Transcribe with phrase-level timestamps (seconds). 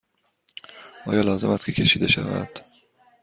[1.05, 2.59] آیا لازم است که کشیده شود؟